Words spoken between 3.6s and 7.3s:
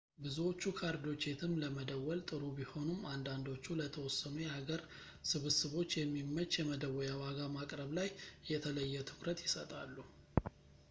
ለተወሰኑ የሀገር ስብስቦች የሚመች የመደወያ